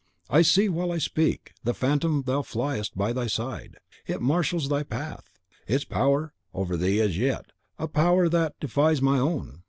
[0.31, 3.77] I see, while I speak, the Phantom thou fliest, by thy side;
[4.07, 5.29] it marshals thy path;
[5.67, 9.59] it has power over thee as yet, a power that defies my own.